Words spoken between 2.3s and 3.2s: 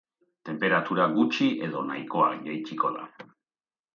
jaitsiko da.